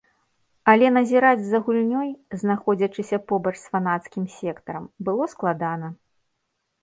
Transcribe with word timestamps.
Але 0.71 0.87
назіраць 0.93 1.43
за 1.49 1.59
гульнёй, 1.65 2.07
знаходзячыся 2.43 3.17
побач 3.31 3.53
з 3.63 3.67
фанацкім 3.73 4.23
сектарам, 4.37 4.87
было 5.11 5.23
складана. 5.35 5.87